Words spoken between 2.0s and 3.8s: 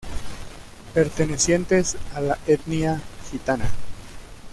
a la etnia gitana.